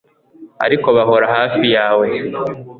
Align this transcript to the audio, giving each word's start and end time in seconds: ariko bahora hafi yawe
ariko 0.65 0.87
bahora 0.97 1.25
hafi 1.35 1.63
yawe 1.75 2.07